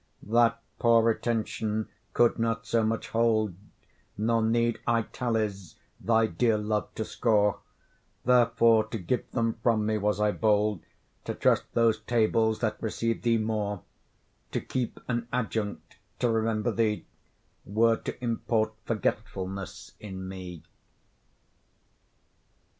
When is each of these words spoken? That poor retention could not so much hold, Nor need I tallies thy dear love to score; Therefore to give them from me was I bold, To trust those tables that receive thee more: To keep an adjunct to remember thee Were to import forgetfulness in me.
That 0.23 0.59
poor 0.79 1.03
retention 1.03 1.87
could 2.15 2.39
not 2.39 2.65
so 2.65 2.83
much 2.83 3.09
hold, 3.09 3.53
Nor 4.17 4.41
need 4.41 4.79
I 4.87 5.03
tallies 5.03 5.75
thy 5.99 6.25
dear 6.25 6.57
love 6.57 6.89
to 6.95 7.05
score; 7.05 7.59
Therefore 8.25 8.83
to 8.85 8.97
give 8.97 9.29
them 9.29 9.59
from 9.61 9.85
me 9.85 9.99
was 9.99 10.19
I 10.19 10.31
bold, 10.31 10.81
To 11.25 11.35
trust 11.35 11.65
those 11.75 11.99
tables 12.01 12.61
that 12.61 12.81
receive 12.81 13.21
thee 13.21 13.37
more: 13.37 13.83
To 14.53 14.59
keep 14.59 14.99
an 15.07 15.27
adjunct 15.31 15.97
to 16.17 16.31
remember 16.31 16.71
thee 16.71 17.05
Were 17.63 17.97
to 17.97 18.23
import 18.23 18.73
forgetfulness 18.85 19.91
in 19.99 20.27
me. 20.27 20.63